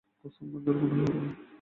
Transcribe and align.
কসম 0.21 0.45
ভাঙ্গার 0.53 0.75
গুনাহ 0.81 1.05
হবে 1.05 1.19
না। 1.19 1.31